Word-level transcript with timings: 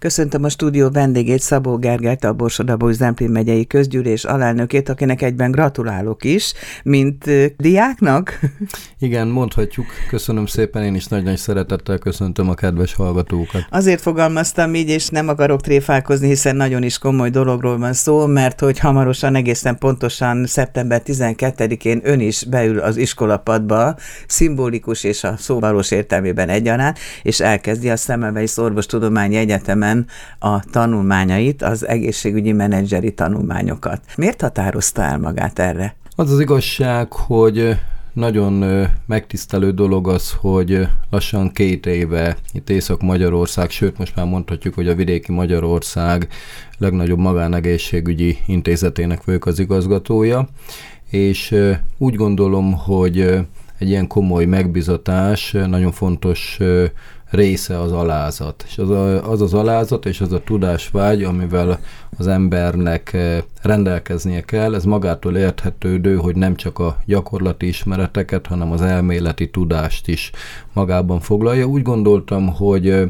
Köszöntöm 0.00 0.44
a 0.44 0.48
stúdió 0.48 0.90
vendégét, 0.90 1.40
Szabó 1.40 1.76
Gergelyt, 1.76 2.24
a 2.24 2.32
Borsodabói 2.32 2.92
Zemplén 2.92 3.30
megyei 3.30 3.66
közgyűlés 3.66 4.24
alelnökét, 4.24 4.88
akinek 4.88 5.22
egyben 5.22 5.50
gratulálok 5.50 6.24
is, 6.24 6.52
mint 6.82 7.30
diáknak. 7.56 8.40
Igen, 8.98 9.28
mondhatjuk. 9.28 9.86
Köszönöm 10.08 10.46
szépen, 10.46 10.82
én 10.82 10.94
is 10.94 11.06
nagy-nagy 11.06 11.36
szeretettel 11.36 11.98
köszöntöm 11.98 12.48
a 12.48 12.54
kedves 12.54 12.94
hallgatókat. 12.94 13.66
Azért 13.70 14.00
fogalmaztam 14.00 14.74
így, 14.74 14.88
és 14.88 15.08
nem 15.08 15.28
akarok 15.28 15.60
tréfálkozni, 15.60 16.28
hiszen 16.28 16.56
nagyon 16.56 16.82
is 16.82 16.98
komoly 16.98 17.30
dologról 17.30 17.78
van 17.78 17.92
szó, 17.92 18.26
mert 18.26 18.60
hogy 18.60 18.78
hamarosan, 18.78 19.34
egészen 19.34 19.78
pontosan 19.78 20.46
szeptember 20.46 21.02
12-én 21.04 22.00
ön 22.02 22.20
is 22.20 22.44
beül 22.44 22.78
az 22.78 22.96
iskolapadba, 22.96 23.96
szimbolikus 24.26 25.04
és 25.04 25.24
a 25.24 25.34
szó 25.38 25.60
valós 25.60 25.90
értelmében 25.90 26.48
egyaránt, 26.48 26.98
és 27.22 27.40
elkezdi 27.40 27.90
a 27.90 27.96
Szemmelweis 27.96 28.56
Orvostudományi 28.56 29.36
Egyetemen 29.36 29.89
Egyetemen 29.90 30.06
a 30.38 30.60
tanulmányait, 30.70 31.62
az 31.62 31.86
egészségügyi 31.86 32.52
menedzseri 32.52 33.14
tanulmányokat. 33.14 34.00
Miért 34.16 34.40
határozta 34.40 35.02
el 35.02 35.18
magát 35.18 35.58
erre? 35.58 35.94
Az 36.16 36.32
az 36.32 36.40
igazság, 36.40 37.12
hogy 37.12 37.76
nagyon 38.12 38.86
megtisztelő 39.06 39.70
dolog 39.70 40.08
az, 40.08 40.32
hogy 40.40 40.88
lassan 41.10 41.52
két 41.52 41.86
éve 41.86 42.36
itt 42.52 42.70
Észak-Magyarország, 42.70 43.70
sőt 43.70 43.98
most 43.98 44.16
már 44.16 44.26
mondhatjuk, 44.26 44.74
hogy 44.74 44.88
a 44.88 44.94
vidéki 44.94 45.32
Magyarország 45.32 46.28
legnagyobb 46.78 47.18
magánegészségügyi 47.18 48.38
intézetének 48.46 49.24
vagyok 49.24 49.46
az 49.46 49.58
igazgatója, 49.58 50.48
és 51.10 51.54
úgy 51.98 52.14
gondolom, 52.14 52.72
hogy 52.72 53.20
egy 53.78 53.88
ilyen 53.88 54.06
komoly 54.06 54.44
megbizatás 54.44 55.52
nagyon 55.52 55.92
fontos 55.92 56.58
része 57.30 57.80
az 57.80 57.92
alázat. 57.92 58.64
És 58.68 58.78
az, 58.78 58.90
a, 58.90 59.30
az 59.30 59.40
az 59.40 59.54
alázat 59.54 60.06
és 60.06 60.20
az 60.20 60.32
a 60.32 60.42
tudásvágy, 60.42 61.22
amivel 61.22 61.80
az 62.18 62.26
embernek 62.26 63.12
eh, 63.12 63.42
rendelkeznie 63.62 64.40
kell, 64.40 64.74
ez 64.74 64.84
magától 64.84 65.36
érthetődő, 65.36 66.16
hogy 66.16 66.36
nem 66.36 66.56
csak 66.56 66.78
a 66.78 66.96
gyakorlati 67.06 67.66
ismereteket, 67.66 68.46
hanem 68.46 68.72
az 68.72 68.82
elméleti 68.82 69.50
tudást 69.50 70.08
is 70.08 70.30
magában 70.72 71.20
foglalja. 71.20 71.64
Úgy 71.64 71.82
gondoltam, 71.82 72.48
hogy 72.48 72.88
eh, 72.88 73.08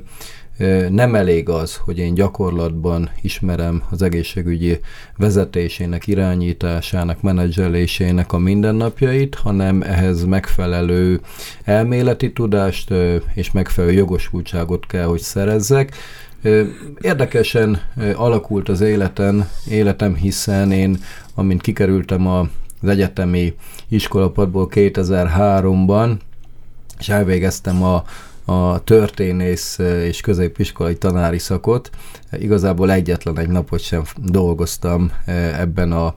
nem 0.90 1.14
elég 1.14 1.48
az, 1.48 1.76
hogy 1.76 1.98
én 1.98 2.14
gyakorlatban 2.14 3.10
ismerem 3.22 3.82
az 3.90 4.02
egészségügyi 4.02 4.80
vezetésének, 5.16 6.06
irányításának, 6.06 7.22
menedzselésének 7.22 8.32
a 8.32 8.38
mindennapjait, 8.38 9.34
hanem 9.34 9.82
ehhez 9.82 10.24
megfelelő 10.24 11.20
elméleti 11.64 12.32
tudást 12.32 12.92
és 13.34 13.50
megfelelő 13.50 13.92
jogosultságot 13.92 14.86
kell, 14.86 15.04
hogy 15.04 15.20
szerezzek. 15.20 15.96
Érdekesen 17.00 17.82
alakult 18.14 18.68
az 18.68 18.80
életen, 18.80 19.48
életem, 19.70 20.14
hiszen 20.14 20.72
én, 20.72 20.98
amint 21.34 21.60
kikerültem 21.60 22.26
az 22.26 22.88
egyetemi 22.88 23.54
iskolapadból 23.88 24.68
2003-ban, 24.70 26.16
és 26.98 27.08
elvégeztem 27.08 27.82
a 27.82 28.04
a 28.50 28.80
történész 28.84 29.78
és 30.04 30.20
középiskolai 30.20 30.96
tanári 30.96 31.38
szakot. 31.38 31.90
Igazából 32.32 32.92
egyetlen 32.92 33.38
egy 33.38 33.48
napot 33.48 33.80
sem 33.80 34.02
dolgoztam 34.16 35.12
ebben 35.58 35.92
a 35.92 36.14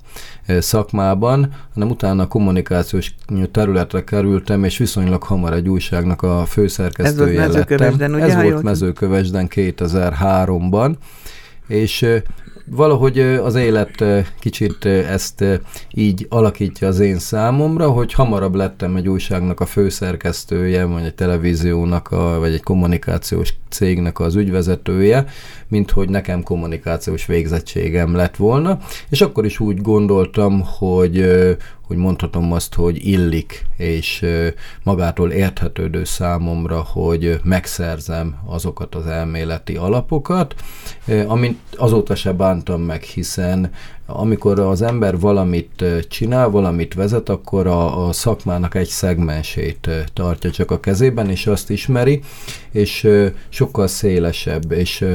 szakmában, 0.59 1.53
hanem 1.73 1.89
utána 1.89 2.27
kommunikációs 2.27 3.15
területre 3.51 4.03
kerültem, 4.03 4.63
és 4.63 4.77
viszonylag 4.77 5.23
hamar 5.23 5.53
egy 5.53 5.69
újságnak 5.69 6.21
a 6.21 6.45
főszerkesztője 6.45 7.41
Ez 7.41 7.53
volt 7.53 7.69
lettem. 7.69 8.13
Ugye, 8.13 8.23
Ez 8.23 8.41
volt 8.41 8.63
Mezőkövesden 8.63 9.47
2003-ban, 9.49 10.93
és 11.67 12.05
valahogy 12.65 13.19
az 13.19 13.55
élet 13.55 14.03
kicsit 14.39 14.85
ezt 14.85 15.43
így 15.93 16.25
alakítja 16.29 16.87
az 16.87 16.99
én 16.99 17.19
számomra, 17.19 17.89
hogy 17.89 18.13
hamarabb 18.13 18.55
lettem 18.55 18.95
egy 18.95 19.09
újságnak 19.09 19.59
a 19.59 19.65
főszerkesztője, 19.65 20.85
vagy 20.85 21.03
egy 21.03 21.15
televíziónak, 21.15 22.11
a, 22.11 22.39
vagy 22.39 22.53
egy 22.53 22.63
kommunikációs 22.63 23.53
cégnek 23.69 24.19
az 24.19 24.35
ügyvezetője, 24.35 25.25
mint 25.73 25.91
hogy 25.91 26.09
nekem 26.09 26.43
kommunikációs 26.43 27.25
végzettségem 27.25 28.15
lett 28.15 28.35
volna, 28.35 28.79
és 29.09 29.21
akkor 29.21 29.45
is 29.45 29.59
úgy 29.59 29.81
gondoltam, 29.81 30.61
hogy, 30.61 31.25
hogy 31.87 31.97
mondhatom 31.97 32.51
azt, 32.51 32.73
hogy 32.73 33.05
illik, 33.05 33.65
és 33.77 34.25
magától 34.83 35.31
érthetődő 35.31 36.03
számomra, 36.03 36.81
hogy 36.81 37.39
megszerzem 37.43 38.35
azokat 38.45 38.95
az 38.95 39.05
elméleti 39.05 39.75
alapokat, 39.75 40.55
amit 41.27 41.59
azóta 41.77 42.15
se 42.15 42.31
bántam 42.31 42.81
meg, 42.81 43.01
hiszen 43.01 43.71
amikor 44.05 44.59
az 44.59 44.81
ember 44.81 45.19
valamit 45.19 45.83
csinál, 46.07 46.49
valamit 46.49 46.93
vezet, 46.93 47.29
akkor 47.29 47.67
a, 47.67 48.07
a 48.07 48.11
szakmának 48.11 48.75
egy 48.75 48.87
szegmensét 48.87 49.89
tartja 50.13 50.51
csak 50.51 50.71
a 50.71 50.79
kezében, 50.79 51.29
és 51.29 51.47
azt 51.47 51.69
ismeri, 51.69 52.21
és 52.71 53.07
sokkal 53.49 53.87
szélesebb 53.87 54.71
és 54.71 55.05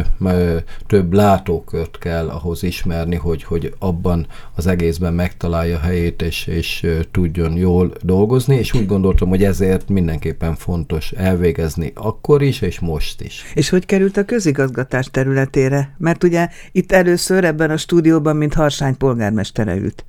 több 0.86 1.12
látókört 1.12 1.98
kell 1.98 2.28
ahhoz 2.28 2.62
ismerni, 2.62 3.16
hogy, 3.16 3.42
hogy 3.42 3.74
abban 3.78 4.26
az 4.54 4.66
egészben 4.66 5.14
megtalálja 5.14 5.78
helyét, 5.78 6.22
és, 6.22 6.46
és 6.46 6.86
tudjon 7.10 7.56
jól 7.56 7.92
dolgozni, 8.02 8.56
és 8.56 8.74
úgy 8.74 8.86
gondoltam, 8.86 9.28
hogy 9.28 9.44
ezért 9.44 9.88
mindenképpen 9.88 10.54
fontos 10.54 11.12
elvégezni 11.12 11.92
akkor 11.94 12.42
is, 12.42 12.60
és 12.60 12.78
most 12.78 13.20
is. 13.20 13.44
És 13.54 13.68
hogy 13.68 13.86
került 13.86 14.16
a 14.16 14.24
közigazgatás 14.24 15.08
területére? 15.10 15.94
Mert 15.98 16.24
ugye 16.24 16.48
itt 16.72 16.92
először 16.92 17.44
ebben 17.44 17.70
a 17.70 17.76
stúdióban, 17.76 18.36
mint 18.36 18.54
Harsány 18.54 18.77
Harsány 18.78 18.96
polgármestere 18.96 19.76
ült. 19.76 20.04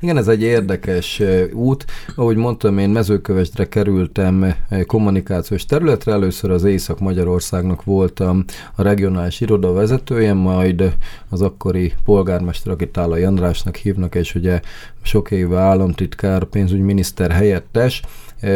Igen, 0.00 0.16
ez 0.16 0.28
egy 0.28 0.42
érdekes 0.42 1.22
út. 1.52 1.84
Ahogy 2.16 2.36
mondtam, 2.36 2.78
én 2.78 2.90
mezőkövesdre 2.90 3.68
kerültem 3.68 4.54
kommunikációs 4.86 5.64
területre. 5.64 6.12
Először 6.12 6.50
az 6.50 6.64
Észak-Magyarországnak 6.64 7.84
voltam 7.84 8.44
a 8.74 8.82
regionális 8.82 9.40
iroda 9.40 9.72
vezetője, 9.72 10.32
majd 10.32 10.96
az 11.28 11.42
akkori 11.42 11.92
polgármester, 12.04 12.72
akit 12.72 12.88
Tála 12.88 13.26
Andrásnak 13.26 13.76
hívnak, 13.76 14.14
és 14.14 14.34
ugye 14.34 14.60
sok 15.02 15.30
éve 15.30 15.58
államtitkár, 15.58 16.44
pénzügyminiszter 16.44 17.30
helyettes, 17.30 18.02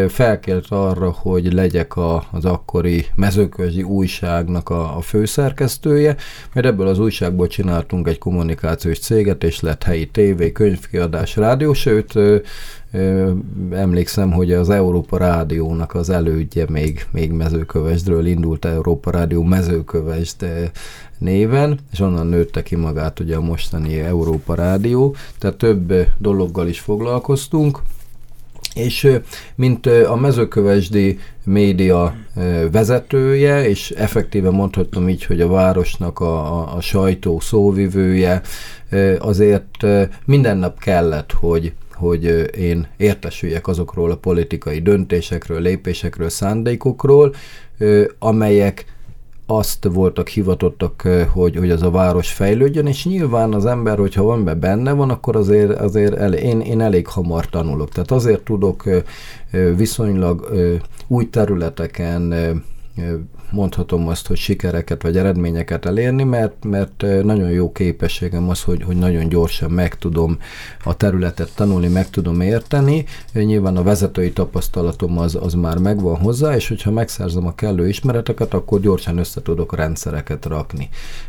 felkért 0.08 0.66
arra, 0.68 1.10
hogy 1.10 1.52
legyek 1.52 1.96
a, 1.96 2.24
az 2.30 2.44
akkori 2.44 3.06
mezőközi 3.14 3.82
újságnak 3.82 4.68
a, 4.68 4.96
a 4.96 5.00
főszerkesztője, 5.00 6.16
mert 6.52 6.66
ebből 6.66 6.86
az 6.86 6.98
újságból 6.98 7.46
csináltunk 7.46 8.08
egy 8.08 8.18
kommunikációs 8.18 8.98
céget, 8.98 9.44
és 9.44 9.60
lett 9.60 9.82
helyi 9.82 10.06
tévé, 10.06 10.52
könyvkiadás, 10.52 11.36
rádió, 11.36 11.72
sőt, 11.72 12.14
emlékszem, 13.70 14.32
hogy 14.32 14.52
az 14.52 14.70
Európa 14.70 15.16
Rádiónak 15.16 15.94
az 15.94 16.10
elődje 16.10 16.64
még, 16.68 17.06
még 17.10 17.32
mezőkövesdről 17.32 18.26
indult 18.26 18.64
Európa 18.64 19.10
Rádió 19.10 19.42
mezőkövesd 19.42 20.46
néven, 21.18 21.78
és 21.92 22.00
onnan 22.00 22.26
nőtte 22.26 22.62
ki 22.62 22.76
magát 22.76 23.20
ugye 23.20 23.36
a 23.36 23.40
mostani 23.40 23.98
Európa 24.00 24.54
Rádió, 24.54 25.14
tehát 25.38 25.56
több 25.56 25.92
dologgal 26.18 26.68
is 26.68 26.80
foglalkoztunk, 26.80 27.82
és 28.76 29.18
mint 29.54 29.86
a 29.86 30.16
mezőkövesdi 30.16 31.18
média 31.44 32.14
vezetője, 32.72 33.68
és 33.68 33.90
effektíven 33.90 34.52
mondhatom 34.52 35.08
így, 35.08 35.24
hogy 35.24 35.40
a 35.40 35.48
városnak 35.48 36.20
a, 36.20 36.60
a, 36.60 36.76
a 36.76 36.80
sajtó 36.80 37.40
szóvivője, 37.40 38.40
azért 39.18 39.86
minden 40.24 40.56
nap 40.56 40.78
kellett, 40.78 41.32
hogy 41.32 41.72
hogy 41.96 42.48
én 42.58 42.86
értesüljek 42.96 43.66
azokról 43.66 44.10
a 44.10 44.16
politikai 44.16 44.80
döntésekről, 44.80 45.60
lépésekről, 45.60 46.28
szándékokról, 46.28 47.34
amelyek 48.18 48.95
azt 49.46 49.88
voltak 49.92 50.28
hivatottak, 50.28 51.08
hogy, 51.32 51.56
hogy 51.56 51.70
az 51.70 51.82
a 51.82 51.90
város 51.90 52.32
fejlődjön, 52.32 52.86
és 52.86 53.04
nyilván 53.04 53.52
az 53.52 53.66
ember, 53.66 53.98
hogyha 53.98 54.22
van 54.22 54.44
be 54.44 54.54
benne 54.54 54.92
van, 54.92 55.10
akkor 55.10 55.36
azért, 55.36 55.80
azért 55.80 56.14
el, 56.14 56.34
én, 56.34 56.60
én 56.60 56.80
elég 56.80 57.06
hamar 57.06 57.46
tanulok. 57.46 57.88
Tehát 57.88 58.10
azért 58.10 58.44
tudok 58.44 58.84
viszonylag 59.76 60.48
új 61.06 61.30
területeken 61.30 62.34
mondhatom 63.50 64.08
azt, 64.08 64.26
hogy 64.26 64.36
sikereket 64.36 65.02
vagy 65.02 65.16
eredményeket 65.16 65.86
elérni, 65.86 66.22
mert, 66.22 66.64
mert 66.64 67.04
nagyon 67.22 67.50
jó 67.50 67.72
képességem 67.72 68.48
az, 68.48 68.62
hogy, 68.62 68.82
hogy 68.82 68.96
nagyon 68.96 69.28
gyorsan 69.28 69.70
meg 69.70 69.94
tudom 69.94 70.38
a 70.84 70.96
területet 70.96 71.54
tanulni, 71.54 71.88
meg 71.88 72.10
tudom 72.10 72.40
érteni. 72.40 73.04
Nyilván 73.32 73.76
a 73.76 73.82
vezetői 73.82 74.32
tapasztalatom 74.32 75.18
az, 75.18 75.38
az 75.40 75.54
már 75.54 75.78
megvan 75.78 76.16
hozzá, 76.16 76.54
és 76.54 76.68
hogyha 76.68 76.90
megszerzem 76.90 77.46
a 77.46 77.54
kellő 77.54 77.88
ismereteket, 77.88 78.54
akkor 78.54 78.80
gyorsan 78.80 79.18
össze 79.18 79.42
tudok 79.42 79.74
rendszereket 79.74 80.46
rakni. 80.46 80.88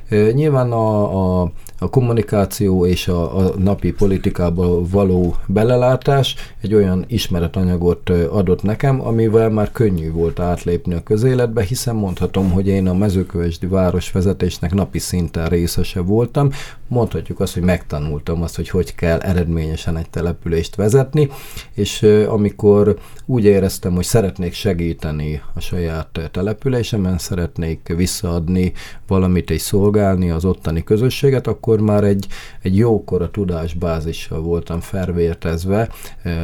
Nyilván 0.10 0.72
a, 0.72 1.42
a, 1.42 1.52
a 1.80 1.90
kommunikáció 1.90 2.86
és 2.86 3.08
a, 3.08 3.38
a 3.38 3.54
napi 3.58 3.92
politikába 3.92 4.88
való 4.90 5.36
belelátás 5.46 6.36
egy 6.62 6.74
olyan 6.74 7.06
ismeretanyagot 7.08 8.10
adott 8.10 8.64
nekem, 8.64 9.08
amivel 9.08 9.50
már 9.50 9.72
könnyű 9.72 10.12
volt 10.12 10.40
átlépni 10.40 10.94
a 10.94 11.04
közéletbe, 11.04 11.57
hiszen 11.62 11.96
mondhatom, 11.96 12.52
hogy 12.52 12.68
én 12.68 12.88
a 12.88 12.94
mezőkövesdi 12.94 13.68
városvezetésnek 13.68 14.74
napi 14.74 15.00
szinten 15.00 15.50
részese 15.50 16.00
voltam. 16.00 16.50
Mondhatjuk 16.88 17.40
azt, 17.40 17.54
hogy 17.54 17.64
megtanultam 17.64 18.42
azt, 18.42 18.56
hogy 18.56 18.70
hogy 18.70 18.96
kell 18.96 19.20
eredményesen 19.20 19.98
egy 19.98 20.10
települést 20.10 20.76
vezetni, 20.76 21.30
és 21.74 22.02
amikor 22.28 22.98
úgy 23.26 23.44
éreztem, 23.44 23.94
hogy 23.94 24.04
szeretnék 24.04 24.54
segíteni 24.54 25.42
a 25.54 25.60
saját 25.60 26.30
településemen, 26.32 27.18
szeretnék 27.18 27.94
visszaadni 27.96 28.74
valamit 29.08 29.50
és 29.50 29.62
szolgálni 29.62 30.30
az 30.30 30.46
ottani 30.46 30.84
közösséget, 30.84 31.48
akkor 31.48 31.80
már 31.80 32.04
egy, 32.04 32.28
egy 32.62 32.78
jókora 32.78 33.32
tudásbázissal 33.32 34.42
voltam 34.42 34.80
felvértezve 34.80 35.90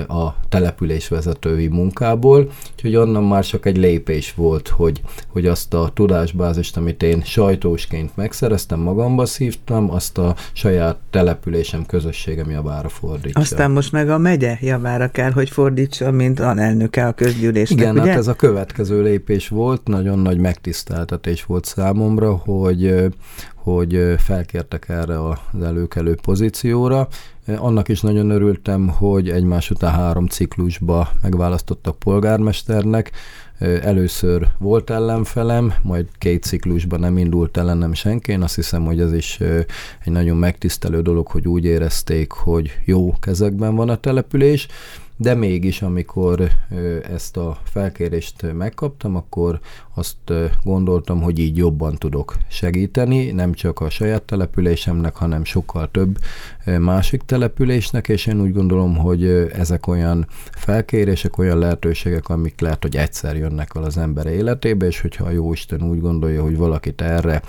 a 0.08 0.36
településvezetői 0.50 1.68
munkából, 1.68 2.52
úgyhogy 2.74 2.96
onnan 2.96 3.24
már 3.24 3.46
csak 3.46 3.66
egy 3.66 3.78
lépés 3.78 4.34
volt, 4.34 4.68
hogy, 4.68 5.02
hogy 5.28 5.46
azt 5.46 5.74
a 5.74 5.92
tudásbázist, 5.94 6.78
amit 6.78 7.04
én 7.04 7.22
sajtósként 7.24 8.16
megszereztem, 8.16 8.80
magamba 8.80 9.26
szívtam, 9.26 9.92
azt 9.92 10.18
a 10.18 10.33
saját 10.54 10.98
településem, 11.10 11.86
közösségem 11.86 12.50
javára 12.50 12.90
fordítsa. 12.90 13.40
Aztán 13.40 13.72
most 13.72 13.92
meg 13.92 14.10
a 14.10 14.18
megye 14.18 14.58
javára 14.62 15.08
kell, 15.08 15.32
hogy 15.32 15.50
fordítsa, 15.50 16.12
mint 16.12 16.40
alelnöke 16.40 17.08
a 17.08 17.12
közgyűlésnek, 17.12 17.80
Igen, 17.80 17.98
ugye? 17.98 18.10
hát 18.10 18.18
ez 18.18 18.28
a 18.28 18.34
következő 18.34 19.02
lépés 19.02 19.48
volt, 19.48 19.88
nagyon 19.88 20.20
nagy 20.20 20.38
megtiszteltetés 20.38 21.46
volt 21.46 21.66
számomra, 21.66 22.32
hogy, 22.36 23.12
hogy 23.56 24.16
felkértek 24.18 24.90
erre 24.90 25.28
az 25.30 25.64
előkelő 25.64 26.18
pozícióra. 26.22 27.08
Annak 27.58 27.90
is 27.90 28.02
nagyon 28.02 28.30
örültem, 28.30 28.88
hogy 28.88 29.30
egymás 29.30 29.70
után 29.70 29.94
három 29.94 30.28
ciklusba 30.28 31.10
megválasztottak 31.22 32.00
polgármesternek. 32.00 33.12
Először 33.60 34.48
volt 34.58 34.90
ellenfelem, 34.90 35.74
majd 35.82 36.06
két 36.18 36.44
ciklusban 36.44 37.00
nem 37.00 37.18
indult 37.18 37.58
ellenem 37.58 37.94
senki. 37.94 38.32
Én 38.32 38.42
azt 38.42 38.56
hiszem, 38.56 38.86
hogy 38.86 39.00
ez 39.00 39.14
is 39.14 39.40
egy 40.06 40.12
nagyon 40.12 40.38
megtisztelő 40.38 41.02
dolog, 41.02 41.28
hogy 41.28 41.48
úgy 41.48 41.66
érezték, 41.66 42.32
hogy 42.32 42.80
jó 42.86 43.14
kezekben 43.20 43.76
van 43.76 43.90
a 43.90 43.96
település 43.96 44.68
de 45.24 45.34
mégis, 45.34 45.82
amikor 45.82 46.50
ezt 47.14 47.38
a 47.38 47.58
felkérést 47.64 48.54
megkaptam, 48.54 49.16
akkor 49.16 49.60
azt 49.96 50.34
gondoltam, 50.64 51.22
hogy 51.22 51.40
így 51.40 51.58
jobban 51.58 51.96
tudok 51.96 52.36
segíteni, 52.48 53.32
nem 53.32 53.54
csak 53.54 53.80
a 53.80 53.90
saját 53.90 54.24
településemnek, 54.24 55.16
hanem 55.16 55.44
sokkal 55.44 55.92
több 55.92 56.18
másik 56.80 57.22
településnek, 57.22 58.10
és 58.10 58.26
én 58.26 58.42
úgy 58.42 58.54
gondolom, 58.54 58.98
hogy 58.98 59.26
ezek 59.54 59.88
olyan 59.88 60.28
felkérések, 60.52 61.38
olyan 61.38 61.58
lehetőségek, 61.58 62.30
amik 62.30 62.62
lehet, 62.62 62.82
hogy 62.82 62.96
egyszer 62.96 63.36
jönnek 63.36 63.72
el 63.76 63.84
az 63.84 63.98
ember 63.98 64.26
életébe, 64.26 64.86
és 64.86 65.02
hogyha 65.02 65.26
a 65.26 65.32
Jóisten 65.32 65.84
úgy 65.84 66.02
gondolja, 66.02 66.44
hogy 66.44 66.58
valakit 66.58 67.02
erre 67.02 67.42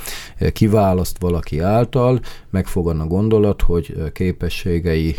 kiválaszt 0.53 1.19
valaki 1.19 1.59
által, 1.59 2.21
megfogan 2.51 3.01
a 3.01 3.07
gondolat, 3.07 3.63
hogy 3.63 4.13
képességei 4.13 5.17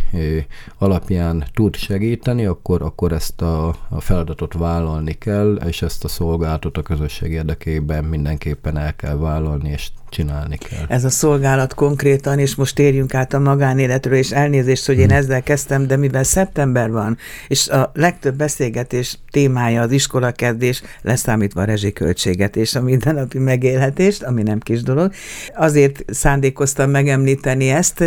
alapján 0.78 1.44
tud 1.54 1.76
segíteni, 1.76 2.45
akkor, 2.46 2.82
akkor 2.82 3.12
ezt 3.12 3.42
a, 3.42 3.68
a 3.90 4.00
feladatot 4.00 4.54
vállalni 4.54 5.14
kell, 5.14 5.56
és 5.56 5.82
ezt 5.82 6.04
a 6.04 6.08
szolgálatot 6.08 6.78
a 6.78 6.82
közösség 6.82 7.32
érdekében 7.32 8.04
mindenképpen 8.04 8.78
el 8.78 8.96
kell 8.96 9.16
vállalni, 9.16 9.70
és 9.70 9.92
csinálni 10.16 10.58
kell. 10.58 10.86
Ez 10.88 11.04
a 11.04 11.10
szolgálat 11.10 11.74
konkrétan, 11.74 12.40
és 12.40 12.56
most 12.56 12.76
térjünk 12.76 13.14
át 13.14 13.34
a 13.34 13.40
magánéletről, 13.40 14.18
és 14.18 14.32
elnézést, 14.32 14.86
hogy 14.86 14.98
én 14.98 15.08
hmm. 15.08 15.18
ezzel 15.18 15.44
kezdtem, 15.44 15.88
de 15.88 15.96
mivel 15.96 16.24
szeptember 16.24 16.92
van, 16.92 17.18
és 17.48 17.68
a 17.68 17.92
legtöbb 17.94 18.36
beszélgetés 18.36 19.18
témája 19.32 19.82
az 19.82 19.92
iskolakezdés, 19.92 20.82
leszámítva 21.02 21.62
a 21.62 21.66
rezsiköltséget 21.66 22.56
és 22.56 22.76
a 22.76 22.82
mindennapi 22.82 23.40
megélhetést, 23.40 24.24
ami 24.24 24.44
nem 24.44 24.60
kis 24.60 24.84
dolog, 24.84 25.12
azért 25.56 26.04
szándékoztam 26.08 26.90
megemlíteni 26.90 27.70
ezt, 27.70 28.04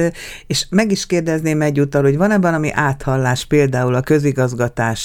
és 0.47 0.67
meg 0.71 0.91
is 0.91 1.07
kérdezném 1.07 1.63
egyúttal, 1.63 2.03
hogy 2.03 2.17
van-e 2.17 2.39
valami 2.39 2.71
áthallás 2.73 3.45
például 3.45 3.95
a 3.95 4.01
közigazgatás 4.01 5.03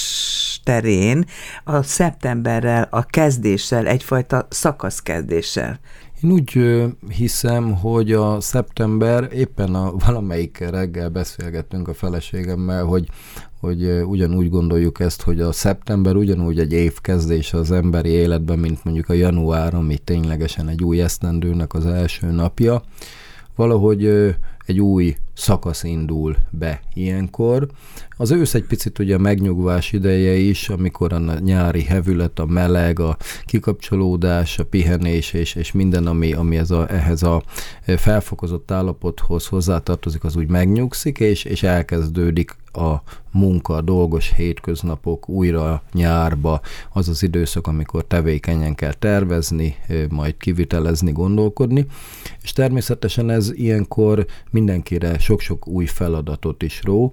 terén 0.64 1.26
a 1.64 1.82
szeptemberrel, 1.82 2.88
a 2.90 3.06
kezdéssel, 3.06 3.88
egyfajta 3.88 4.48
szakaszkezdéssel? 4.50 5.80
Én 6.24 6.32
úgy 6.32 6.60
hiszem, 7.10 7.76
hogy 7.76 8.12
a 8.12 8.42
szeptember, 8.42 9.30
éppen 9.34 9.76
a 9.76 9.94
valamelyik 10.06 10.58
reggel 10.58 11.10
beszélgettünk 11.10 11.88
a 11.88 11.94
feleségemmel, 11.94 12.86
hogy, 12.86 13.08
hogy 13.60 14.02
ugyanúgy 14.06 14.50
gondoljuk 14.50 15.00
ezt, 15.00 15.22
hogy 15.22 15.42
a 15.42 15.52
szeptember 15.52 16.16
ugyanúgy 16.16 16.60
egy 16.60 16.72
évkezdés 16.72 17.54
az 17.54 17.72
emberi 17.72 18.10
életben, 18.10 18.60
mint 18.60 18.84
mondjuk 18.84 19.10
a 19.10 19.14
január, 19.14 19.74
ami 19.74 19.98
ténylegesen 19.98 20.68
egy 20.68 20.84
új 20.84 21.02
esztendőnek 21.02 21.74
az 21.74 21.86
első 21.86 22.32
napja. 22.32 22.84
Valahogy 23.56 24.06
egy 24.66 24.80
új 24.80 25.16
szakasz 25.34 25.84
indul 25.84 26.36
be 26.50 26.82
ilyenkor. 26.94 27.68
Az 28.10 28.32
ősz 28.32 28.54
egy 28.54 28.64
picit 28.64 29.00
ugye 29.00 29.16
a 29.16 29.20
megnyugvás 29.20 29.92
ideje 29.92 30.34
is, 30.34 30.70
amikor 30.70 31.14
a 31.14 31.40
nyári 31.40 31.84
hevület, 31.84 32.40
a 32.40 32.46
meleg, 32.46 33.00
a 33.00 33.18
kikapcsolódás, 33.46 34.60
a 34.60 34.66
pihenés 34.66 35.34
és, 35.34 35.56
és 35.56 35.72
minden, 35.72 36.08
ami, 36.08 36.34
ami 36.34 36.58
ez 36.58 36.72
a, 36.72 36.90
ehhez 36.90 37.24
a 37.24 37.44
felfokozott 37.98 38.72
állapothoz 38.72 39.48
hozzátartozik, 39.48 40.24
az 40.24 40.36
úgy 40.36 40.50
megnyugszik, 40.50 41.20
és, 41.20 41.44
és 41.44 41.64
elkezdődik 41.64 42.56
a 42.72 42.96
munka, 43.34 43.82
dolgos 43.82 44.34
hétköznapok 44.36 45.30
újra 45.30 45.84
nyárba, 45.94 46.62
az 46.94 47.10
az 47.10 47.24
időszak, 47.24 47.68
amikor 47.68 48.06
tevékenyen 48.06 48.76
kell 48.76 48.94
tervezni, 48.94 49.76
majd 50.10 50.38
kivitelezni, 50.38 51.12
gondolkodni, 51.12 51.86
és 52.42 52.52
természetesen 52.52 53.30
ez 53.30 53.52
ilyenkor 53.54 54.26
mindenkire 54.52 55.20
sok-sok 55.20 55.68
új 55.68 55.86
feladatot 55.86 56.64
is 56.64 56.82
ró. 56.84 57.12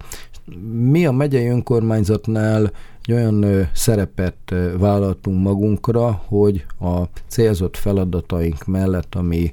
Mi 0.72 1.06
a 1.06 1.12
megyei 1.12 1.46
önkormányzatnál 1.46 2.72
egy 3.02 3.12
olyan 3.12 3.68
szerepet 3.72 4.54
vállaltunk 4.78 5.42
magunkra, 5.42 6.22
hogy 6.26 6.64
a 6.80 7.02
célzott 7.26 7.76
feladataink 7.76 8.64
mellett, 8.64 9.14
ami 9.14 9.52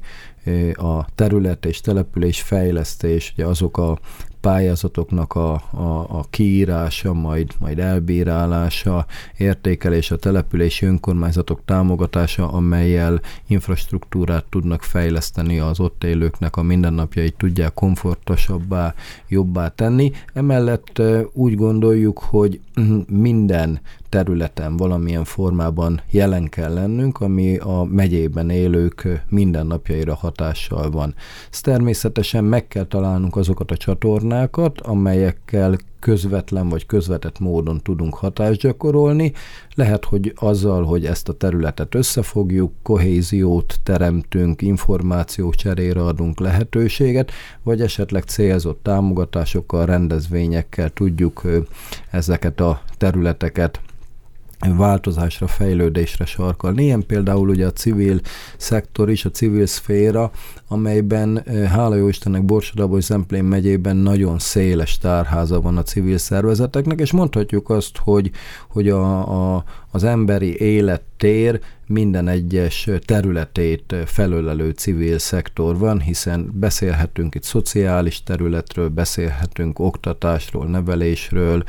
a 0.73 1.05
terület 1.15 1.65
és 1.65 1.81
település 1.81 2.41
fejlesztés, 2.41 3.31
ugye 3.33 3.45
azok 3.45 3.77
a 3.77 3.99
pályázatoknak 4.41 5.33
a, 5.33 5.53
a, 5.53 6.05
a 6.09 6.25
kiírása, 6.29 7.13
majd, 7.13 7.51
majd 7.59 7.79
elbírálása, 7.79 9.05
értékelés, 9.37 10.11
a 10.11 10.17
települési 10.17 10.85
önkormányzatok 10.85 11.61
támogatása, 11.65 12.51
amelyel 12.51 13.21
infrastruktúrát 13.47 14.45
tudnak 14.49 14.83
fejleszteni 14.83 15.59
az 15.59 15.79
ott 15.79 16.03
élőknek, 16.03 16.55
a 16.55 16.61
mindennapjait 16.61 17.37
tudják 17.37 17.73
komfortosabbá, 17.73 18.93
jobbá 19.27 19.67
tenni. 19.67 20.11
Emellett 20.33 21.01
úgy 21.33 21.55
gondoljuk, 21.55 22.19
hogy 22.19 22.59
minden 23.07 23.79
területen 24.09 24.77
valamilyen 24.77 25.23
formában 25.23 26.01
jelen 26.09 26.49
kell 26.49 26.73
lennünk, 26.73 27.19
ami 27.19 27.57
a 27.57 27.83
megyében 27.83 28.49
élők 28.49 29.23
mindennapjaira 29.29 30.15
hatással 30.15 30.91
van. 30.91 31.15
Ez 31.51 31.61
természetesen 31.61 32.43
meg 32.43 32.67
kell 32.67 32.85
találnunk 32.85 33.35
azokat 33.35 33.71
a 33.71 33.77
csatornákat, 33.77 34.81
amelyekkel 34.81 35.77
közvetlen 35.99 36.69
vagy 36.69 36.85
közvetett 36.85 37.39
módon 37.39 37.81
tudunk 37.81 38.13
hatást 38.15 38.61
gyakorolni. 38.61 39.33
Lehet, 39.75 40.05
hogy 40.05 40.33
azzal, 40.35 40.83
hogy 40.83 41.05
ezt 41.05 41.29
a 41.29 41.33
területet 41.33 41.95
összefogjuk, 41.95 42.73
kohéziót 42.83 43.79
teremtünk, 43.83 44.61
információ 44.61 45.49
cserére 45.49 46.01
adunk 46.01 46.39
lehetőséget, 46.39 47.31
vagy 47.63 47.81
esetleg 47.81 48.23
célzott 48.23 48.83
támogatásokkal, 48.83 49.85
rendezvényekkel 49.85 50.89
tudjuk 50.89 51.41
ezeket 52.11 52.59
a 52.59 52.81
területeket 52.97 53.81
változásra, 54.59 55.47
fejlődésre 55.47 56.25
sarkalni. 56.25 56.83
Ilyen 56.83 57.05
például 57.05 57.49
ugye 57.49 57.65
a 57.65 57.71
civil 57.71 58.19
szektor 58.57 59.09
is, 59.09 59.25
a 59.25 59.31
civil 59.31 59.65
szféra, 59.65 60.31
amelyben 60.67 61.43
hála 61.69 61.95
jó 61.95 62.07
Istennek 62.07 62.45
Borsodabói 62.45 63.01
Zemplén 63.01 63.43
megyében 63.43 63.95
nagyon 63.95 64.39
széles 64.39 64.97
tárháza 64.97 65.61
van 65.61 65.77
a 65.77 65.83
civil 65.83 66.17
szervezeteknek, 66.17 66.99
és 66.99 67.11
mondhatjuk 67.11 67.69
azt, 67.69 67.97
hogy, 67.97 68.31
hogy 68.69 68.89
a, 68.89 69.55
a, 69.55 69.63
az 69.91 70.03
emberi 70.03 70.59
élettér 70.59 71.59
minden 71.87 72.27
egyes 72.27 72.89
területét 73.05 73.95
felölelő 74.05 74.69
civil 74.69 75.19
szektor 75.19 75.77
van, 75.77 76.01
hiszen 76.01 76.51
beszélhetünk 76.53 77.35
itt 77.35 77.43
szociális 77.43 78.23
területről, 78.23 78.87
beszélhetünk 78.89 79.79
oktatásról, 79.79 80.65
nevelésről, 80.65 81.63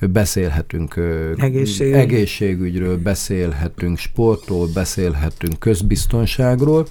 beszélhetünk 0.00 0.94
Egészségügy. 1.36 1.94
egészségügyről, 1.94 2.96
beszélhetünk 2.96 3.98
sportról, 3.98 4.68
beszélhetünk 4.74 5.58
közbiztonságról, 5.58 6.86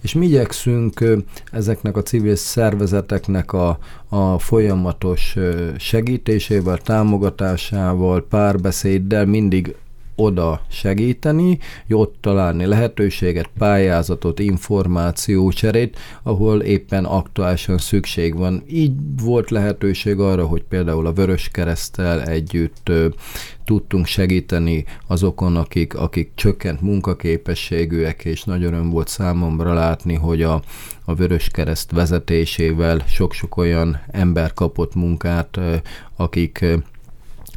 és 0.00 0.14
mi 0.14 0.26
igyekszünk 0.26 1.04
ezeknek 1.52 1.96
a 1.96 2.02
civil 2.02 2.36
szervezeteknek 2.36 3.52
a, 3.52 3.78
a 4.08 4.38
folyamatos 4.38 5.36
segítésével, 5.76 6.78
támogatásával, 6.78 8.26
párbeszéddel 8.28 9.26
mindig 9.26 9.74
oda 10.20 10.60
segíteni, 10.70 11.58
ott 11.88 12.16
találni 12.20 12.66
lehetőséget, 12.66 13.50
pályázatot, 13.58 14.38
információcserét, 14.38 15.98
ahol 16.22 16.60
éppen 16.60 17.04
aktuálisan 17.04 17.78
szükség 17.78 18.36
van. 18.36 18.62
Így 18.70 18.92
volt 19.22 19.50
lehetőség 19.50 20.18
arra, 20.18 20.46
hogy 20.46 20.62
például 20.62 21.06
a 21.06 21.12
Vörös 21.12 21.48
Keresztel 21.48 22.22
együtt 22.22 22.90
tudtunk 23.64 24.06
segíteni 24.06 24.84
azokon, 25.06 25.56
akik, 25.56 25.94
akik 25.94 26.30
csökkent 26.34 26.80
munkaképességűek, 26.80 28.24
és 28.24 28.44
nagy 28.44 28.64
öröm 28.64 28.90
volt 28.90 29.08
számomra 29.08 29.72
látni, 29.72 30.14
hogy 30.14 30.42
a, 30.42 30.62
a 31.04 31.14
Vörös 31.14 31.48
Kereszt 31.48 31.90
vezetésével 31.90 33.04
sok-sok 33.08 33.56
olyan 33.56 34.00
ember 34.10 34.52
kapott 34.52 34.94
munkát, 34.94 35.58
akik 36.16 36.64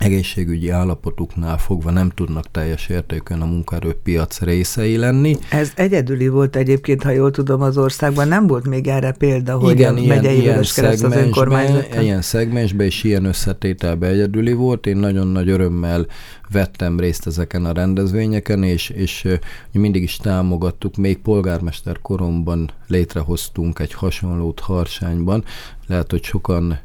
egészségügyi 0.01 0.69
állapotuknál 0.69 1.57
fogva 1.57 1.91
nem 1.91 2.09
tudnak 2.09 2.51
teljes 2.51 2.89
értékön 2.89 3.41
a 3.41 3.45
munkaerőpiac 3.45 4.39
részei 4.39 4.97
lenni. 4.97 5.37
Ez 5.49 5.71
egyedüli 5.75 6.27
volt 6.27 6.55
egyébként, 6.55 7.03
ha 7.03 7.09
jól 7.09 7.31
tudom, 7.31 7.61
az 7.61 7.77
országban. 7.77 8.27
Nem 8.27 8.47
volt 8.47 8.67
még 8.67 8.87
erre 8.87 9.11
példa, 9.11 9.57
hogy 9.57 9.71
Igen, 9.71 9.97
a 9.97 10.01
megyei 10.05 10.33
ilyen, 10.33 10.43
ilyen 10.43 10.65
kereszt 10.75 11.03
az 11.03 11.15
önkormányzat. 11.15 12.01
Ilyen 12.01 12.21
szegmensben 12.21 12.85
és 12.85 13.03
ilyen 13.03 13.25
összetételben 13.25 14.09
egyedüli 14.11 14.53
volt. 14.53 14.85
Én 14.85 14.97
nagyon 14.97 15.27
nagy 15.27 15.49
örömmel 15.49 16.05
vettem 16.51 16.99
részt 16.99 17.27
ezeken 17.27 17.65
a 17.65 17.71
rendezvényeken, 17.71 18.63
és, 18.63 18.89
és 18.89 19.27
mindig 19.71 20.03
is 20.03 20.17
támogattuk, 20.17 20.95
még 20.95 21.17
polgármester 21.17 21.99
koromban 22.01 22.69
létrehoztunk 22.87 23.79
egy 23.79 23.93
hasonlót 23.93 24.59
Harsányban. 24.59 25.43
Lehet, 25.91 26.11
hogy 26.11 26.23
sokan 26.23 26.79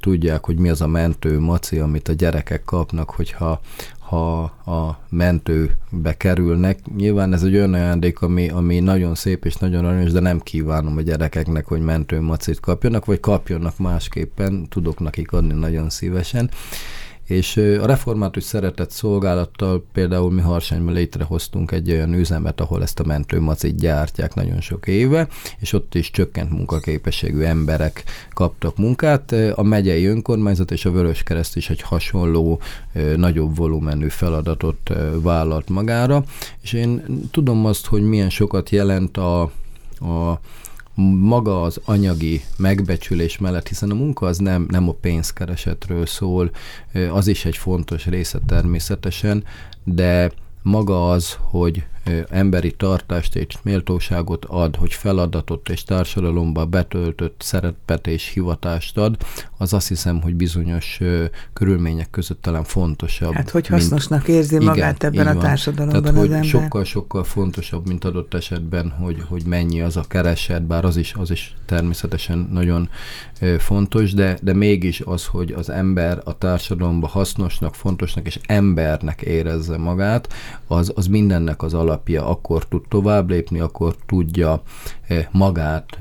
tudják, 0.00 0.44
hogy 0.44 0.58
mi 0.58 0.68
az 0.68 0.80
a 0.80 0.86
mentő 0.86 1.38
maci, 1.38 1.78
amit 1.78 2.08
a 2.08 2.12
gyerekek 2.12 2.64
kapnak, 2.64 3.10
hogyha 3.10 3.60
ha 3.98 4.42
a 4.64 4.98
mentőbe 5.08 6.16
kerülnek. 6.16 6.78
Nyilván 6.96 7.32
ez 7.32 7.42
egy 7.42 7.54
olyan 7.54 7.74
ajándék, 7.74 8.20
ami, 8.20 8.48
ami 8.48 8.80
nagyon 8.80 9.14
szép 9.14 9.44
és 9.44 9.54
nagyon 9.54 9.84
aranyos, 9.84 10.12
de 10.12 10.20
nem 10.20 10.40
kívánom 10.40 10.96
a 10.96 11.00
gyerekeknek, 11.00 11.66
hogy 11.66 11.80
mentőmacit 11.80 12.60
kapjanak, 12.60 13.04
vagy 13.04 13.20
kapjanak 13.20 13.78
másképpen, 13.78 14.68
tudok 14.68 14.98
nekik 14.98 15.32
adni 15.32 15.52
nagyon 15.52 15.90
szívesen. 15.90 16.50
És 17.30 17.56
a 17.56 17.86
református 17.86 18.44
szeretett 18.44 18.90
szolgálattal 18.90 19.84
például 19.92 20.30
mi 20.30 20.40
Harsányban 20.40 20.94
létrehoztunk 20.94 21.70
egy 21.70 21.90
olyan 21.90 22.12
üzemet, 22.12 22.60
ahol 22.60 22.82
ezt 22.82 23.00
a 23.00 23.04
mentőmacit 23.06 23.76
gyártják 23.76 24.34
nagyon 24.34 24.60
sok 24.60 24.86
éve, 24.86 25.28
és 25.58 25.72
ott 25.72 25.94
is 25.94 26.10
csökkent 26.10 26.50
munkaképességű 26.50 27.40
emberek 27.40 28.04
kaptak 28.30 28.76
munkát. 28.76 29.32
A 29.54 29.62
megyei 29.62 30.06
önkormányzat 30.06 30.70
és 30.70 30.84
a 30.84 30.90
Vöröskereszt 30.90 31.56
is 31.56 31.70
egy 31.70 31.80
hasonló, 31.80 32.60
nagyobb 33.16 33.56
volumenű 33.56 34.08
feladatot 34.08 34.90
vállalt 35.14 35.68
magára, 35.68 36.24
és 36.60 36.72
én 36.72 37.02
tudom 37.30 37.66
azt, 37.66 37.86
hogy 37.86 38.02
milyen 38.02 38.30
sokat 38.30 38.70
jelent 38.70 39.16
a, 39.16 39.42
a 40.00 40.40
maga 40.94 41.62
az 41.62 41.80
anyagi 41.84 42.44
megbecsülés 42.56 43.38
mellett, 43.38 43.68
hiszen 43.68 43.90
a 43.90 43.94
munka 43.94 44.26
az 44.26 44.38
nem, 44.38 44.66
nem 44.70 44.88
a 44.88 44.92
pénzkeresetről 44.92 46.06
szól, 46.06 46.50
az 47.12 47.26
is 47.26 47.44
egy 47.44 47.56
fontos 47.56 48.06
része 48.06 48.38
természetesen, 48.46 49.44
de 49.84 50.30
maga 50.62 51.10
az, 51.10 51.36
hogy 51.40 51.84
emberi 52.28 52.72
tartást 52.72 53.36
és 53.36 53.56
méltóságot 53.62 54.44
ad, 54.44 54.76
hogy 54.76 54.92
feladatot 54.92 55.68
és 55.68 55.82
társadalomba 55.82 56.66
betöltött 56.66 57.42
szerepet 57.44 58.06
és 58.06 58.28
hivatást 58.28 58.98
ad, 58.98 59.16
az 59.58 59.72
azt 59.72 59.88
hiszem, 59.88 60.20
hogy 60.20 60.34
bizonyos 60.34 61.00
körülmények 61.52 62.10
között 62.10 62.42
talán 62.42 62.64
fontosabb. 62.64 63.32
Hát, 63.32 63.50
hogy 63.50 63.66
hasznosnak 63.66 64.26
mint, 64.26 64.38
érzi 64.38 64.58
magát 64.58 65.02
igen, 65.02 65.12
ebben 65.12 65.36
a 65.36 65.40
társadalomban 65.40 66.02
Tehát, 66.02 66.18
hogy 66.18 66.44
sokkal-sokkal 66.44 67.24
fontosabb, 67.24 67.86
mint 67.86 68.04
adott 68.04 68.34
esetben, 68.34 68.90
hogy, 68.90 69.22
hogy 69.28 69.42
mennyi 69.46 69.80
az 69.80 69.96
a 69.96 70.04
kereset, 70.08 70.62
bár 70.62 70.84
az 70.84 70.96
is, 70.96 71.14
az 71.14 71.30
is 71.30 71.54
természetesen 71.66 72.48
nagyon 72.52 72.88
fontos, 73.58 74.12
de, 74.12 74.38
de 74.42 74.52
mégis 74.52 75.00
az, 75.00 75.26
hogy 75.26 75.52
az 75.52 75.70
ember 75.70 76.20
a 76.24 76.38
társadalomban 76.38 77.10
hasznosnak, 77.10 77.74
fontosnak 77.74 78.26
és 78.26 78.38
embernek 78.46 79.22
érezze 79.22 79.76
magát, 79.76 80.32
az, 80.66 80.92
az 80.94 81.06
mindennek 81.06 81.62
az 81.62 81.74
alapja, 81.74 81.89
akkor 82.16 82.68
tud 82.68 82.82
tovább 82.88 83.30
lépni, 83.30 83.60
akkor 83.60 83.94
tudja 84.06 84.62
magát 85.30 85.98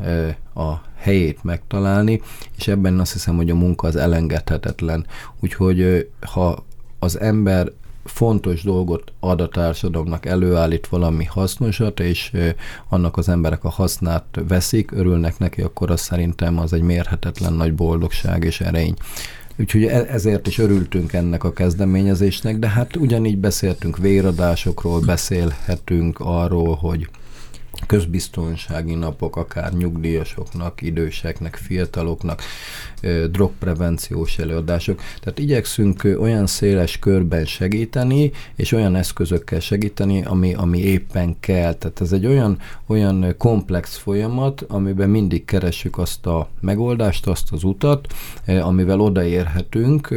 a 0.56 0.74
helyét 0.96 1.44
megtalálni, 1.44 2.22
és 2.58 2.68
ebben 2.68 3.00
azt 3.00 3.14
hiszem, 3.14 3.36
hogy 3.36 3.50
a 3.50 3.56
munka 3.56 3.88
az 3.88 3.96
elengedhetetlen. 3.96 5.06
Úgyhogy 5.40 6.10
ha 6.22 6.64
az 7.00 7.20
ember 7.20 7.72
fontos 8.04 8.64
dolgot 8.64 9.12
ad 9.20 9.42
a 9.42 9.48
társadalomnak, 9.48 10.26
előállít 10.26 10.88
valami 10.88 11.24
hasznosat, 11.24 12.00
és 12.00 12.32
annak 12.90 13.18
az 13.18 13.30
emberek 13.30 13.64
a 13.64 13.70
hasznát 13.70 14.40
veszik, 14.48 14.92
örülnek 14.92 15.38
neki, 15.38 15.62
akkor 15.62 15.92
az 15.92 16.02
szerintem 16.02 16.60
az 16.60 16.74
egy 16.74 16.82
mérhetetlen 16.82 17.54
nagy 17.54 17.76
boldogság 17.76 18.44
és 18.44 18.62
erény. 18.62 18.94
Úgyhogy 19.60 19.84
e- 19.84 20.08
ezért 20.10 20.48
is 20.48 20.58
örültünk 20.58 21.14
ennek 21.14 21.44
a 21.44 21.54
kezdeményezésnek, 21.54 22.60
de 22.60 22.70
hát 22.70 22.96
ugyanígy 22.96 23.38
beszéltünk 23.38 23.98
véradásokról, 23.98 25.00
beszélhetünk 25.00 26.20
arról, 26.20 26.76
hogy 26.76 27.10
közbiztonsági 27.86 28.94
napok, 28.94 29.36
akár 29.36 29.74
nyugdíjasoknak, 29.74 30.82
időseknek, 30.82 31.56
fiataloknak, 31.56 32.42
drogprevenciós 33.32 34.38
előadások. 34.38 35.02
Tehát 35.20 35.40
igyekszünk 35.40 36.16
olyan 36.20 36.48
széles 36.48 37.00
körben 37.00 37.46
segíteni, 37.46 38.32
és 38.56 38.72
olyan 38.72 38.96
eszközökkel 38.96 39.60
segíteni, 39.60 40.24
ami, 40.24 40.54
ami 40.54 40.78
éppen 40.80 41.36
kell. 41.40 41.74
Tehát 41.74 42.02
ez 42.02 42.12
egy 42.12 42.26
olyan, 42.26 42.58
olyan 42.88 43.36
komplex 43.38 43.98
folyamat, 43.98 44.62
amiben 44.62 45.10
mindig 45.10 45.46
keressük 45.46 45.98
azt 45.98 46.26
a 46.26 46.50
megoldást, 46.60 47.28
azt 47.28 47.52
az 47.52 47.64
utat, 47.64 48.14
amivel 48.46 49.00
odaérhetünk 49.00 50.16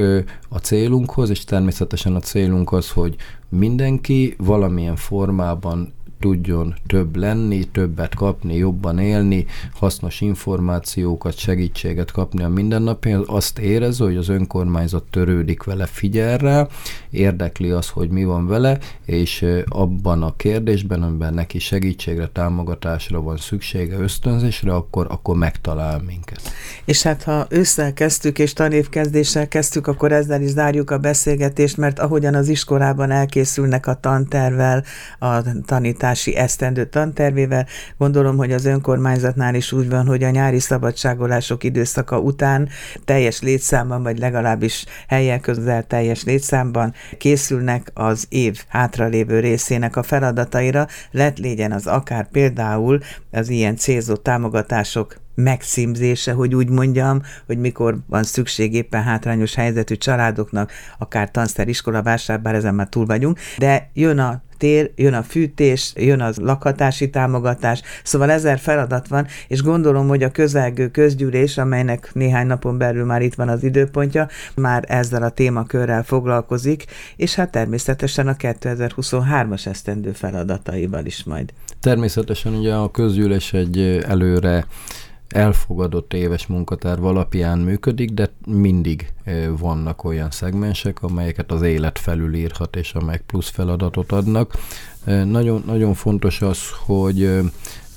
a 0.48 0.58
célunkhoz, 0.58 1.30
és 1.30 1.44
természetesen 1.44 2.14
a 2.14 2.20
célunk 2.20 2.72
az, 2.72 2.90
hogy 2.90 3.16
mindenki 3.48 4.34
valamilyen 4.38 4.96
formában 4.96 5.92
tudjon 6.22 6.74
több 6.86 7.16
lenni, 7.16 7.64
többet 7.64 8.14
kapni, 8.14 8.56
jobban 8.56 8.98
élni, 8.98 9.46
hasznos 9.74 10.20
információkat, 10.20 11.36
segítséget 11.36 12.10
kapni 12.10 12.42
a 12.42 12.48
mindennapi, 12.48 13.16
azt 13.26 13.58
érez, 13.58 13.98
hogy 13.98 14.16
az 14.16 14.28
önkormányzat 14.28 15.04
törődik 15.10 15.62
vele, 15.62 15.86
figyel 15.86 16.38
rá, 16.38 16.68
érdekli 17.12 17.70
az, 17.70 17.88
hogy 17.88 18.08
mi 18.08 18.24
van 18.24 18.46
vele, 18.46 18.78
és 19.04 19.46
abban 19.68 20.22
a 20.22 20.36
kérdésben, 20.36 21.02
amiben 21.02 21.34
neki 21.34 21.58
segítségre, 21.58 22.26
támogatásra 22.26 23.20
van 23.20 23.36
szüksége, 23.36 23.96
ösztönzésre, 23.96 24.74
akkor, 24.74 25.06
akkor 25.10 25.36
megtalál 25.36 26.02
minket. 26.06 26.40
És 26.84 27.02
hát 27.02 27.22
ha 27.22 27.46
ősszel 27.48 27.92
kezdtük, 27.92 28.38
és 28.38 28.52
tanévkezdéssel 28.52 29.48
kezdtük, 29.48 29.86
akkor 29.86 30.12
ezzel 30.12 30.42
is 30.42 30.50
zárjuk 30.50 30.90
a 30.90 30.98
beszélgetést, 30.98 31.76
mert 31.76 31.98
ahogyan 31.98 32.34
az 32.34 32.48
iskolában 32.48 33.10
elkészülnek 33.10 33.86
a 33.86 33.94
tantervel, 33.94 34.84
a 35.18 35.42
tanítás 35.66 36.12
oktatási 36.12 36.36
esztendő 36.36 36.84
tantervével. 36.84 37.66
Gondolom, 37.98 38.36
hogy 38.36 38.52
az 38.52 38.64
önkormányzatnál 38.64 39.54
is 39.54 39.72
úgy 39.72 39.88
van, 39.88 40.06
hogy 40.06 40.22
a 40.22 40.30
nyári 40.30 40.58
szabadságolások 40.58 41.64
időszaka 41.64 42.18
után 42.18 42.68
teljes 43.04 43.40
létszámban, 43.40 44.02
vagy 44.02 44.18
legalábbis 44.18 44.84
helyen 45.08 45.40
közel 45.40 45.86
teljes 45.86 46.24
létszámban 46.24 46.94
készülnek 47.18 47.90
az 47.94 48.26
év 48.28 48.64
hátralévő 48.68 49.40
részének 49.40 49.96
a 49.96 50.02
feladataira, 50.02 50.86
lett 51.10 51.38
legyen 51.38 51.72
az 51.72 51.86
akár 51.86 52.28
például 52.30 53.00
az 53.30 53.48
ilyen 53.48 53.76
célzott 53.76 54.22
támogatások 54.22 55.21
megszímzése, 55.34 56.32
hogy 56.32 56.54
úgy 56.54 56.68
mondjam, 56.68 57.22
hogy 57.46 57.58
mikor 57.58 57.98
van 58.06 58.22
szükség 58.22 58.74
éppen 58.74 59.02
hátrányos 59.02 59.54
helyzetű 59.54 59.94
családoknak, 59.94 60.72
akár 60.98 61.30
tanszer 61.30 61.68
iskola 61.68 62.02
vásár, 62.02 62.40
bár 62.40 62.54
ezen 62.54 62.74
már 62.74 62.88
túl 62.88 63.06
vagyunk, 63.06 63.38
de 63.58 63.90
jön 63.92 64.18
a 64.18 64.42
tér, 64.62 64.90
jön 64.96 65.14
a 65.14 65.22
fűtés, 65.22 65.92
jön 65.96 66.20
az 66.20 66.36
lakhatási 66.36 67.10
támogatás, 67.10 67.82
szóval 68.04 68.30
ezer 68.30 68.58
feladat 68.58 69.08
van, 69.08 69.26
és 69.48 69.62
gondolom, 69.62 70.08
hogy 70.08 70.22
a 70.22 70.30
közelgő 70.30 70.88
közgyűlés, 70.88 71.58
amelynek 71.58 72.10
néhány 72.12 72.46
napon 72.46 72.78
belül 72.78 73.04
már 73.04 73.22
itt 73.22 73.34
van 73.34 73.48
az 73.48 73.64
időpontja, 73.64 74.28
már 74.54 74.84
ezzel 74.88 75.22
a 75.22 75.28
témakörrel 75.28 76.02
foglalkozik, 76.02 76.84
és 77.16 77.34
hát 77.34 77.50
természetesen 77.50 78.28
a 78.28 78.34
2023-as 78.34 79.66
esztendő 79.66 80.12
feladataival 80.12 81.04
is 81.06 81.24
majd. 81.24 81.52
Természetesen 81.80 82.54
ugye 82.54 82.74
a 82.74 82.90
közgyűlés 82.90 83.52
egy 83.52 84.00
előre 84.06 84.66
elfogadott 85.32 86.14
éves 86.14 86.46
munkatárv 86.46 87.04
alapján 87.04 87.58
működik, 87.58 88.10
de 88.10 88.30
mindig 88.46 89.12
vannak 89.58 90.04
olyan 90.04 90.30
szegmensek, 90.30 91.02
amelyeket 91.02 91.52
az 91.52 91.62
élet 91.62 91.98
felülírhat, 91.98 92.76
és 92.76 92.94
amelyek 92.94 93.22
plusz 93.22 93.48
feladatot 93.48 94.12
adnak. 94.12 94.52
Nagyon, 95.24 95.62
nagyon 95.66 95.94
fontos 95.94 96.42
az, 96.42 96.58
hogy 96.86 97.40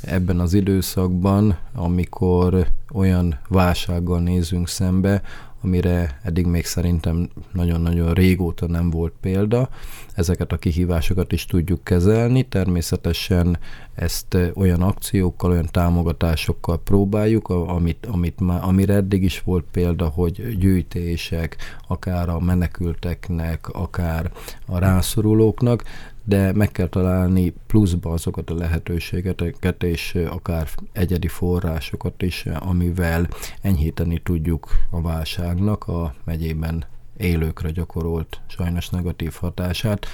ebben 0.02 0.40
az 0.40 0.54
időszakban, 0.54 1.58
amikor 1.74 2.68
olyan 2.94 3.40
válsággal 3.48 4.20
nézünk 4.20 4.68
szembe, 4.68 5.22
amire 5.66 6.20
eddig 6.24 6.46
még 6.46 6.66
szerintem 6.66 7.30
nagyon-nagyon 7.54 8.14
régóta 8.14 8.68
nem 8.68 8.90
volt 8.90 9.14
példa. 9.22 9.70
Ezeket 10.14 10.52
a 10.52 10.58
kihívásokat 10.58 11.32
is 11.32 11.46
tudjuk 11.46 11.84
kezelni. 11.84 12.44
Természetesen 12.44 13.58
ezt 13.96 14.38
olyan 14.54 14.82
akciókkal, 14.82 15.52
olyan 15.52 15.68
támogatásokkal 15.72 16.80
próbáljuk, 16.80 17.50
amit, 17.50 18.06
amit 18.06 18.40
már, 18.40 18.64
amire 18.64 18.94
eddig 18.94 19.24
is 19.24 19.42
volt 19.42 19.66
példa, 19.72 20.08
hogy 20.08 20.58
gyűjtések, 20.58 21.58
akár 21.88 22.30
a 22.30 22.40
menekülteknek, 22.40 23.70
akár 23.70 24.32
a 24.66 24.78
rászorulóknak, 24.78 25.84
de 26.26 26.52
meg 26.54 26.72
kell 26.72 26.88
találni 26.88 27.54
pluszba 27.68 28.12
azokat 28.12 28.50
a 28.50 28.56
lehetőségeket 28.56 29.84
és 29.84 30.18
akár 30.30 30.68
egyedi 30.92 31.28
forrásokat 31.28 32.22
is, 32.22 32.46
amivel 32.46 33.28
enyhíteni 33.62 34.20
tudjuk 34.20 34.68
a 34.90 35.02
válságnak 35.02 35.88
a 35.88 36.14
megyében 36.24 36.86
élőkre 37.18 37.72
gyakorolt 37.72 38.42
sajnos 38.48 38.90
negatív 38.90 39.34
hatását. 39.40 40.06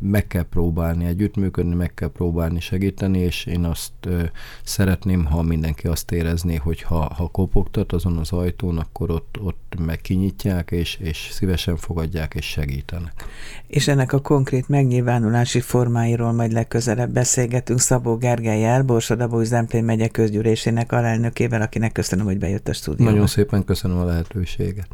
Meg 0.00 0.26
kell 0.26 0.42
próbálni 0.42 1.04
együttműködni, 1.04 1.74
meg 1.74 1.94
kell 1.94 2.08
próbálni 2.08 2.60
segíteni, 2.60 3.18
és 3.18 3.46
én 3.46 3.64
azt 3.64 3.92
ö, 4.00 4.22
szeretném, 4.62 5.24
ha 5.24 5.42
mindenki 5.42 5.86
azt 5.86 6.10
érezné, 6.10 6.54
hogy 6.54 6.82
ha, 6.82 7.14
ha 7.14 7.28
kopogtat 7.28 7.92
azon 7.92 8.16
az 8.16 8.32
ajtón, 8.32 8.78
akkor 8.78 9.10
ott, 9.10 9.38
ott 9.42 9.74
meg 9.78 10.00
kinyitják, 10.00 10.70
és, 10.70 10.96
és 11.00 11.28
szívesen 11.32 11.76
fogadják, 11.76 12.34
és 12.34 12.44
segítenek. 12.44 13.24
És 13.66 13.88
ennek 13.88 14.12
a 14.12 14.20
konkrét 14.20 14.68
megnyilvánulási 14.68 15.60
formáiról 15.60 16.32
majd 16.32 16.52
legközelebb 16.52 17.10
beszélgetünk 17.10 17.80
Szabó 17.80 18.16
Gergelyel, 18.16 18.82
Borsodabó 18.82 19.42
Zemplén 19.42 19.84
megye 19.84 20.08
közgyűlésének 20.08 20.92
alelnökével, 20.92 21.62
akinek 21.62 21.92
köszönöm, 21.92 22.24
hogy 22.24 22.38
bejött 22.38 22.68
a 22.68 22.72
stúdióba. 22.72 23.10
Nagyon 23.10 23.26
szépen 23.26 23.64
köszönöm 23.64 23.98
a 23.98 24.04
lehetőséget. 24.04 24.88